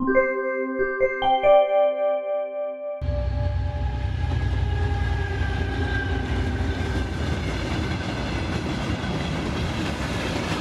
[0.00, 1.79] Thank you.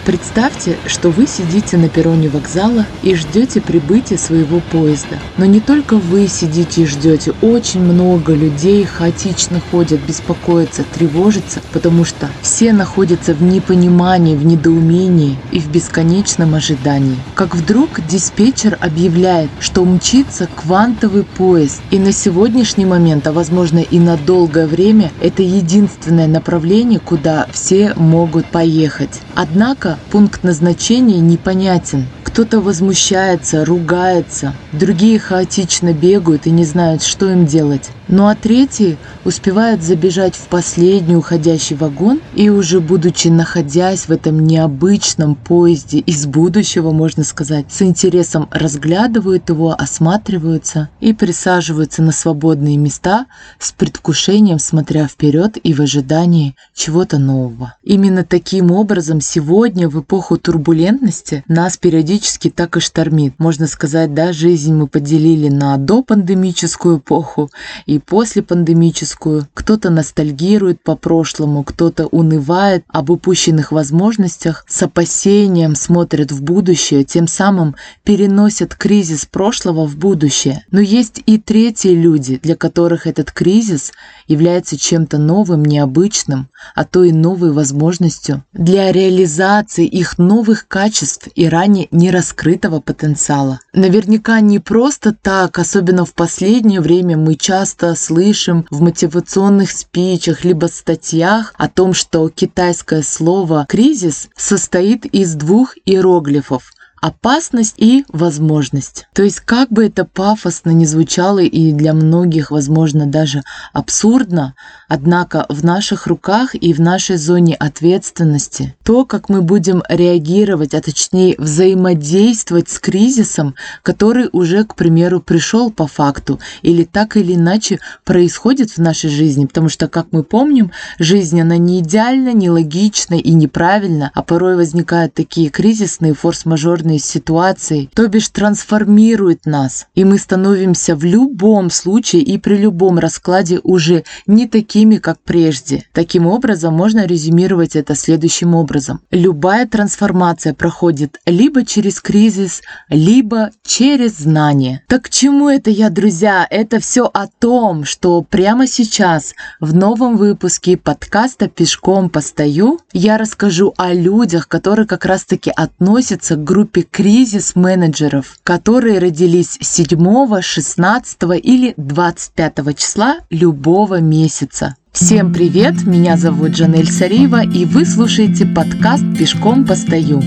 [0.09, 5.19] Представьте, что вы сидите на перроне вокзала и ждете прибытия своего поезда.
[5.37, 12.05] Но не только вы сидите и ждете, очень много людей хаотично ходят, беспокоятся, тревожатся, потому
[12.05, 17.17] что все находятся в непонимании, в недоумении и в бесконечном ожидании.
[17.35, 23.99] Как вдруг диспетчер объявляет, что мчится квантовый поезд, и на сегодняшний момент, а возможно и
[23.99, 29.21] на долгое время, это единственное направление, куда все могут поехать.
[29.35, 32.05] Однако пункт назначения непонятен.
[32.23, 37.89] Кто-то возмущается, ругается, другие хаотично бегают и не знают, что им делать.
[38.11, 44.39] Ну а третьи успевают забежать в последний уходящий вагон и уже будучи находясь в этом
[44.47, 52.77] необычном поезде из будущего, можно сказать, с интересом разглядывают его, осматриваются и присаживаются на свободные
[52.77, 53.27] места
[53.59, 57.75] с предвкушением, смотря вперед и в ожидании чего-то нового.
[57.83, 63.35] Именно таким образом сегодня в эпоху турбулентности нас периодически так и штормит.
[63.37, 67.51] Можно сказать, да, жизнь мы поделили на допандемическую эпоху
[67.85, 69.47] и после пандемическую.
[69.53, 77.27] Кто-то ностальгирует по прошлому, кто-то унывает об упущенных возможностях, с опасением смотрят в будущее, тем
[77.27, 80.65] самым переносят кризис прошлого в будущее.
[80.71, 83.91] Но есть и третьи люди, для которых этот кризис
[84.27, 91.47] является чем-то новым, необычным, а то и новой возможностью для реализации их новых качеств и
[91.47, 93.59] ранее не раскрытого потенциала.
[93.73, 100.67] Наверняка не просто так, особенно в последнее время мы часто слышим в мотивационных спичах либо
[100.67, 109.07] статьях о том, что китайское слово «кризис» состоит из двух иероглифов опасность и возможность.
[109.13, 114.55] То есть как бы это пафосно не звучало и для многих, возможно, даже абсурдно,
[114.87, 120.81] однако в наших руках и в нашей зоне ответственности то, как мы будем реагировать, а
[120.81, 127.79] точнее взаимодействовать с кризисом, который уже, к примеру, пришел по факту или так или иначе
[128.03, 133.15] происходит в нашей жизни, потому что, как мы помним, жизнь, она не идеальна, не логична
[133.15, 140.03] и неправильна, а порой возникают такие кризисные форс-мажорные сложной ситуацией, то бишь трансформирует нас, и
[140.03, 145.83] мы становимся в любом случае и при любом раскладе уже не такими, как прежде.
[145.93, 149.01] Таким образом, можно резюмировать это следующим образом.
[149.11, 154.81] Любая трансформация проходит либо через кризис, либо через знание.
[154.87, 156.47] Так к чему это я, друзья?
[156.49, 163.73] Это все о том, что прямо сейчас в новом выпуске подкаста «Пешком постою» я расскажу
[163.77, 171.73] о людях, которые как раз-таки относятся к группе группе кризис-менеджеров, которые родились 7, 16 или
[171.77, 174.75] 25 числа любого месяца.
[174.91, 180.21] Всем привет, меня зовут Жанель Сариева, и вы слушаете подкаст «Пешком постою».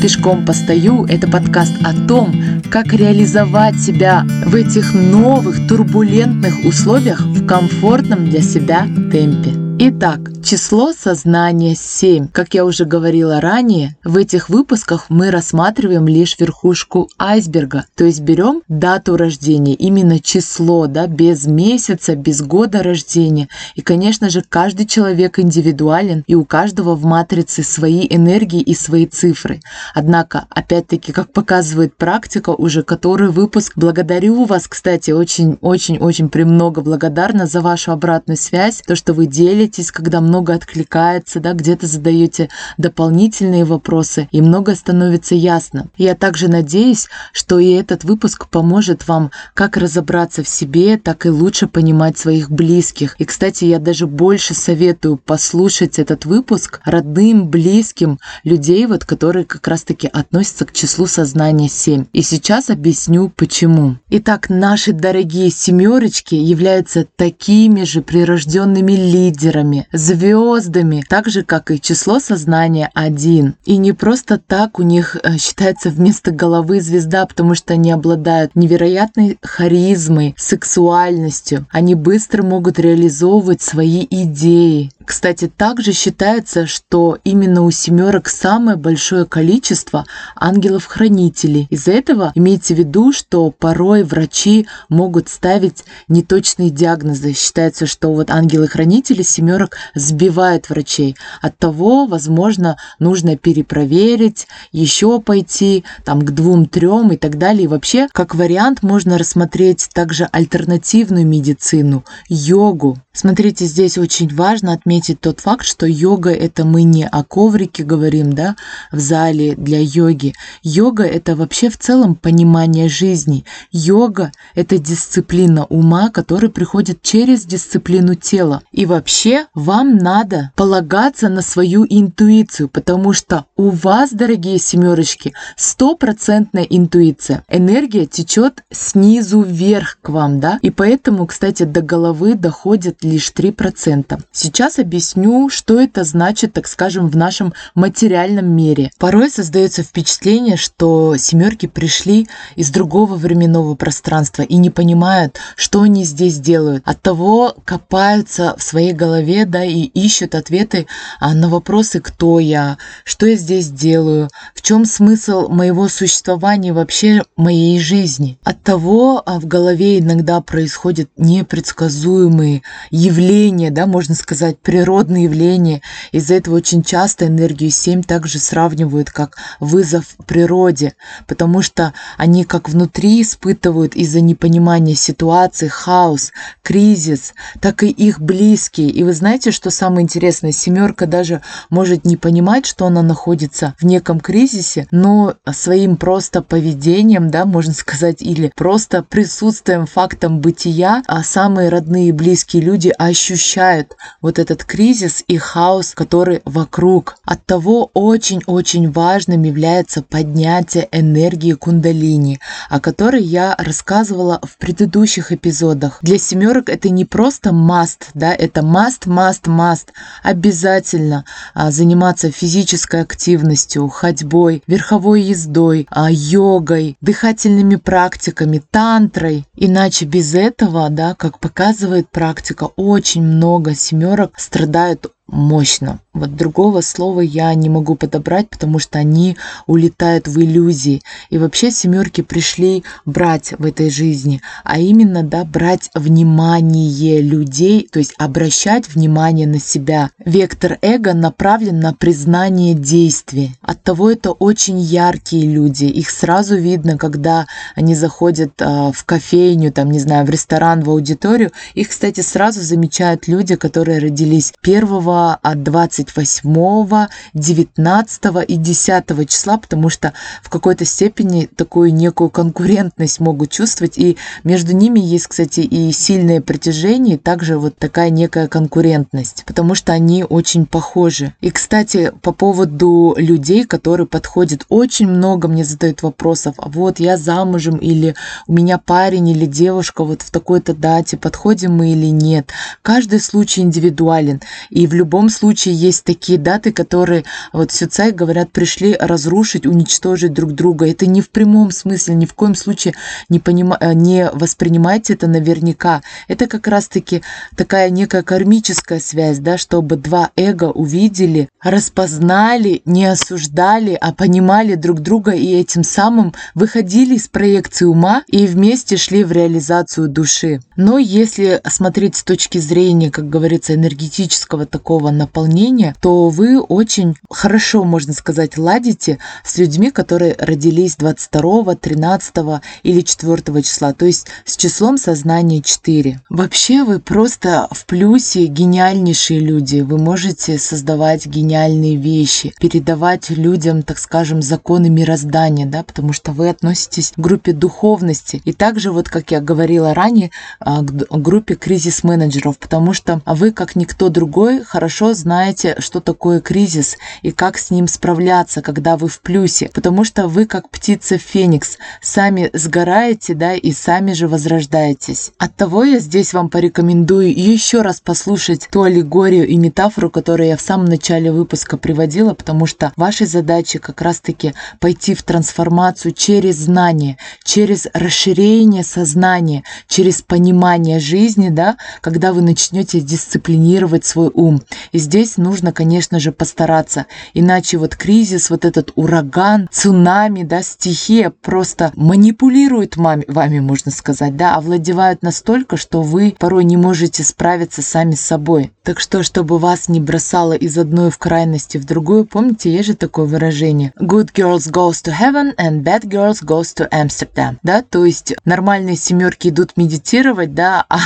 [0.00, 2.34] «Пешком постою»– это подкаст о том,
[2.70, 9.71] как реализовать себя в этих новых турбулентных условиях в комфортном для себя темпе.
[9.84, 12.28] Итак, число сознания 7.
[12.28, 18.20] Как я уже говорила ранее, в этих выпусках мы рассматриваем лишь верхушку айсберга, то есть
[18.20, 23.48] берем дату рождения, именно число, да, без месяца, без года рождения.
[23.74, 29.06] И, конечно же, каждый человек индивидуален, и у каждого в матрице свои энергии и свои
[29.06, 29.62] цифры.
[29.96, 37.60] Однако, опять-таки, как показывает практика, уже который выпуск, благодарю вас, кстати, очень-очень-очень премного благодарна за
[37.60, 43.64] вашу обратную связь, то, что вы делитесь делитесь, когда много откликается, да, где-то задаете дополнительные
[43.64, 45.86] вопросы, и многое становится ясно.
[45.96, 51.30] Я также надеюсь, что и этот выпуск поможет вам как разобраться в себе, так и
[51.30, 53.14] лучше понимать своих близких.
[53.18, 59.66] И, кстати, я даже больше советую послушать этот выпуск родным, близким людей, вот, которые как
[59.68, 62.06] раз-таки относятся к числу сознания 7.
[62.12, 63.96] И сейчас объясню, почему.
[64.10, 71.80] Итак, наши дорогие семерочки являются такими же прирожденными лидерами, лидерами, звездами, так же, как и
[71.80, 73.54] число сознания один.
[73.64, 78.54] И не просто так у них э, считается вместо головы звезда, потому что они обладают
[78.54, 81.66] невероятной харизмой, сексуальностью.
[81.70, 89.24] Они быстро могут реализовывать свои идеи, кстати, также считается, что именно у семерок самое большое
[89.24, 90.06] количество
[90.36, 91.66] ангелов-хранителей.
[91.70, 97.34] Из-за этого имейте в виду, что порой врачи могут ставить неточные диагнозы.
[97.34, 101.16] Считается, что вот ангелы-хранители семерки семерок сбивает врачей.
[101.40, 107.64] От того, возможно, нужно перепроверить, еще пойти там к двум-трем и так далее.
[107.64, 112.98] И вообще, как вариант, можно рассмотреть также альтернативную медицину, йогу.
[113.14, 118.32] Смотрите, здесь очень важно отметить тот факт, что йога это мы не о коврике говорим,
[118.32, 118.56] да,
[118.90, 120.32] в зале для йоги.
[120.62, 123.44] Йога это вообще в целом понимание жизни.
[123.70, 128.62] Йога это дисциплина ума, которая приходит через дисциплину тела.
[128.72, 136.64] И вообще вам надо полагаться на свою интуицию, потому что у вас, дорогие семерочки, стопроцентная
[136.64, 137.44] интуиция.
[137.50, 144.20] Энергия течет снизу вверх к вам, да, и поэтому, кстати, до головы доходит лишь 3%.
[144.32, 148.90] Сейчас объясню, что это значит, так скажем, в нашем материальном мире.
[148.98, 156.04] Порой создается впечатление, что семерки пришли из другого временного пространства и не понимают, что они
[156.04, 156.82] здесь делают.
[156.86, 160.86] От того копаются в своей голове, да, и ищут ответы
[161.20, 167.22] а, на вопросы, кто я, что я здесь делаю, в чем смысл моего существования вообще
[167.36, 168.38] моей жизни.
[168.44, 172.62] От того а, в голове иногда происходят непредсказуемые
[172.92, 175.80] явления, да, можно сказать, природные явления.
[176.12, 180.94] Из-за этого очень часто энергию 7 также сравнивают как вызов природе,
[181.26, 188.90] потому что они как внутри испытывают из-за непонимания ситуации хаос, кризис, так и их близкие.
[188.90, 190.52] И вы знаете, что самое интересное?
[190.52, 191.40] Семерка даже
[191.70, 197.72] может не понимать, что она находится в неком кризисе, но своим просто поведением, да, можно
[197.72, 204.64] сказать, или просто присутствием, фактом бытия, а самые родные и близкие люди ощущают вот этот
[204.64, 207.16] кризис и хаос, который вокруг.
[207.24, 215.98] От того очень-очень важным является поднятие энергии кундалини, о которой я рассказывала в предыдущих эпизодах.
[216.02, 219.88] Для семерок это не просто must, да, это must, must, must.
[220.22, 221.24] Обязательно
[221.54, 229.44] а, заниматься физической активностью, ходьбой, верховой ездой, а, йогой, дыхательными практиками, тантрой.
[229.56, 236.00] Иначе без этого, да, как показывает практика, очень много семерок страдают мощно.
[236.12, 239.36] Вот другого слова я не могу подобрать, потому что они
[239.66, 241.02] улетают в иллюзии.
[241.30, 247.98] И вообще семерки пришли брать в этой жизни, а именно, да, брать внимание людей, то
[247.98, 250.10] есть обращать внимание на себя.
[250.18, 253.56] Вектор эго направлен на признание действий.
[253.62, 255.84] Оттого это очень яркие люди.
[255.84, 260.90] Их сразу видно, когда они заходят э, в кофейню, там, не знаю, в ресторан, в
[260.90, 261.52] аудиторию.
[261.74, 269.88] Их, кстати, сразу замечают люди, которые родились 1 от 28, 19 и 10 числа, потому
[269.88, 273.98] что в какой-то степени такую некую конкурентность могут чувствовать.
[273.98, 279.74] И между ними есть, кстати, и сильное притяжение, и также вот такая некая конкурентность, потому
[279.74, 281.34] что они очень похожи.
[281.40, 286.54] И, кстати, по поводу людей, которые подходят, очень много мне задают вопросов.
[286.58, 288.14] А вот я замужем, или
[288.46, 292.50] у меня парень или девушка вот в такой-то дате, подходим мы или нет.
[292.82, 294.40] Каждый случай индивидуален.
[294.70, 300.52] И в любом случае есть такие даты, которые вот Сюцай говорят, пришли разрушить, уничтожить друг
[300.52, 300.88] друга.
[300.88, 302.94] Это не в прямом смысле, ни в коем случае
[303.28, 303.76] не, понима...
[303.80, 306.02] Э, не воспринимайте это наверняка.
[306.28, 307.22] Это как раз-таки
[307.56, 315.00] такая некая кармическая связь, да, чтобы два эго увидели, распознали, не осуждали, а понимали друг
[315.00, 320.60] друга и этим самым выходили из проекции ума и вместе шли в реализацию души.
[320.76, 327.84] Но если смотреть с точки зрения, как говорится, энергетического такого наполнения, то вы очень хорошо,
[327.84, 332.34] можно сказать, ладите с людьми, которые родились 22, 13
[332.82, 336.20] или 4 числа, то есть с числом сознания 4.
[336.28, 339.80] Вообще вы просто в плюсе гениальнейшие люди.
[339.80, 346.48] Вы можете создавать гениальные вещи, передавать людям, так скажем, законы мироздания, да, потому что вы
[346.48, 348.42] относитесь к группе духовности.
[348.44, 350.30] И также, вот как я говорила ранее,
[350.60, 356.96] а, к группе кризис-менеджеров, потому что вы, как никто другой, хорошо знаете, что такое кризис
[357.22, 361.78] и как с ним справляться, когда вы в плюсе, потому что вы как птица Феникс,
[362.00, 365.32] сами сгораете, да, и сами же возрождаетесь.
[365.38, 370.60] Оттого я здесь вам порекомендую еще раз послушать ту аллегорию и метафору, которую я в
[370.60, 377.18] самом начале выпуска приводила, потому что вашей задачей как раз-таки пойти в трансформацию через знание,
[377.44, 384.62] через расширение сознания, через понимание жизни, да, когда вы начнете дисциплинировать свой ум.
[384.92, 391.30] И здесь нужно, конечно же, постараться, иначе вот кризис, вот этот ураган, цунами, да, стихия
[391.30, 398.14] просто манипулирует вами, можно сказать, да, овладевают настолько, что вы порой не можете справиться сами
[398.14, 398.72] с собой.
[398.82, 402.94] Так что, чтобы вас не бросало из одной в крайности в другую, помните, есть же
[402.94, 403.92] такое выражение?
[404.00, 408.96] «Good girls goes to heaven and bad girls goes to Amsterdam», да, то есть нормальные
[408.96, 410.98] семерки идут медитировать, да, а,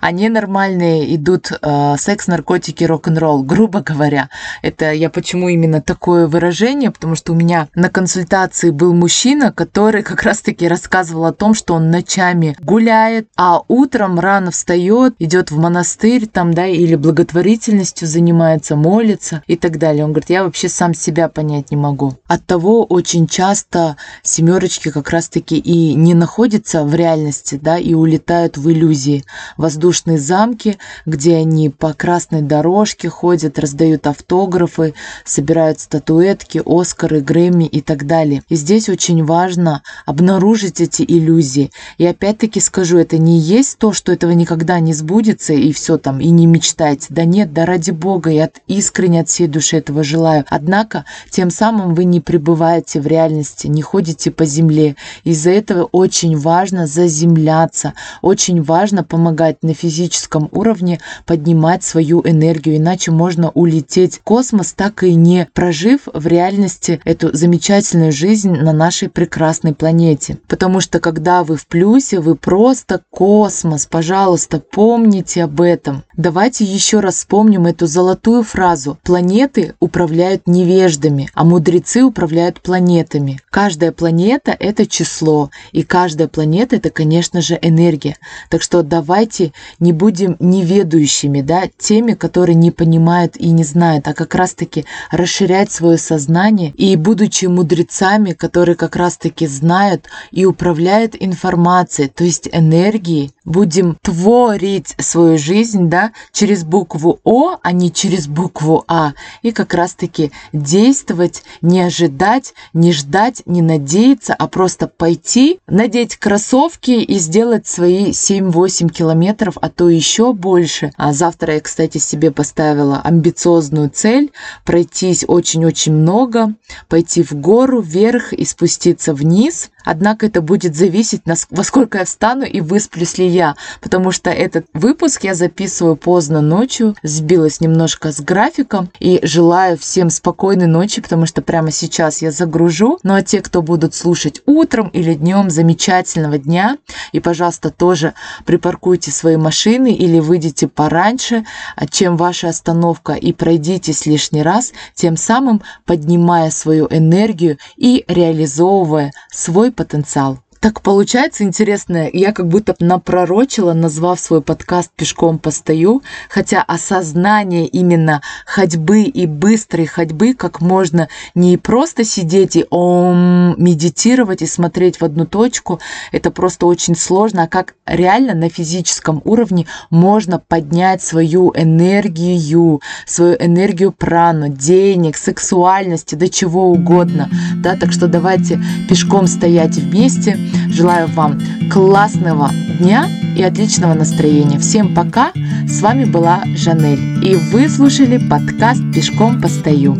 [0.00, 4.30] а ненормальные идут э, секс, наркотики, рок-н-ролл, грубо говоря.
[4.62, 10.02] Это я почему именно такое выражение, потому что у меня на консультации был мужчина, который
[10.02, 15.58] как раз-таки рассказывал о том, что он ночами гуляет, а утром рано встает, идет в
[15.58, 20.04] монастырь там, да, или благотворительностью занимается, молится и так далее.
[20.04, 22.14] Он говорит, я вообще сам себя понять не могу.
[22.26, 28.56] От того очень часто семерочки как раз-таки и не находятся в реальности, да, и улетают
[28.56, 29.24] в иллюзии.
[29.56, 37.80] Воздушные замки, где они по красной дорожке ходят, раздают автографы, собирают статуэтки, Оскары, Грэмми и
[37.80, 38.42] так далее.
[38.48, 41.70] И здесь очень важно обнаружить эти иллюзии.
[41.98, 46.20] И опять-таки скажу, это не есть то, что этого никогда не сбудется и все там,
[46.20, 47.06] и не мечтайте.
[47.10, 50.44] Да нет, да ради Бога, я искренне от всей души этого желаю.
[50.48, 54.96] Однако, тем самым вы не пребываете в реальности, не ходите по земле.
[55.24, 63.10] Из-за этого очень важно заземляться, очень важно помогать на физическом уровне поднимать свою энергию, иначе
[63.10, 69.08] можно улететь в космос, так и не прожив в реальности эту замечательную жизнь на нашей
[69.08, 70.38] прекрасной планете.
[70.48, 73.86] Потому что когда вы в плюсе, вы просто космос.
[73.86, 76.02] Пожалуйста, помните об этом.
[76.16, 78.98] Давайте еще раз вспомним эту золотую фразу.
[79.02, 83.38] Планеты управляют невеждами, а мудрецы управляют планетами.
[83.50, 88.16] Каждая планета– это число, и каждая планета– это, конечно же, энергия.
[88.50, 94.14] Так что давайте не будем неведущими, да, теми, которые не понимают и не знают, а
[94.14, 102.08] как раз-таки расширять свое сознание и будучи мудрецами, которые как раз-таки знают и управляют информацией,
[102.08, 108.84] то есть энергией, будем творить свою жизнь, да, через букву О, а не через букву
[108.88, 116.16] А, и как раз-таки действовать, не ожидать, не ждать, не надеяться, а просто пойти, надеть
[116.16, 120.92] кроссовки и сделать свои 7-8 километров, а то еще больше.
[120.96, 124.30] А завтра я, кстати, себе поставила амбициозную цель
[124.64, 126.54] пройтись очень-очень много,
[126.88, 129.70] пойти в гору, вверх и спуститься вниз.
[129.86, 134.66] Однако это будет зависеть, во сколько я встану и высплюсь ли я, потому что этот
[134.74, 141.24] выпуск я записываю поздно ночью, сбилась немножко с графиком и желаю всем спокойной ночи, потому
[141.26, 142.98] что прямо сейчас я загружу.
[143.04, 146.78] Ну а те, кто будут слушать утром или днем, замечательного дня.
[147.12, 148.14] И, пожалуйста, тоже
[148.44, 155.16] припаркуйте свои машины или выйдите пораньше, а чем ваша остановка, и пройдитесь лишний раз, тем
[155.16, 160.42] самым поднимая свою энергию и реализовывая свой потенциал.
[160.66, 168.20] Так получается интересно, я как будто напророчила, назвав свой подкаст «Пешком постою», хотя осознание именно
[168.46, 171.06] ходьбы и быстрой ходьбы, как можно
[171.36, 175.78] не просто сидеть и ом, медитировать и смотреть в одну точку,
[176.10, 183.36] это просто очень сложно, а как реально на физическом уровне можно поднять свою энергию, свою
[183.38, 190.36] энергию прану, денег, сексуальности, до чего угодно, да, так что давайте пешком стоять вместе,
[190.68, 194.58] Желаю вам классного дня и отличного настроения.
[194.58, 195.32] Всем пока!
[195.66, 197.24] С вами была Жанель.
[197.24, 199.96] И вы слушали подкаст «Пешком постою».